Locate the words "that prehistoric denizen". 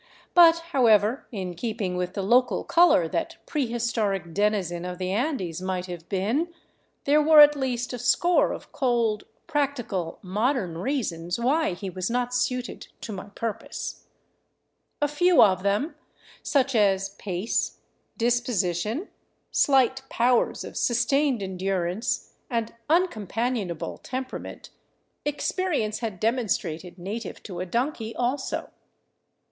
3.09-4.83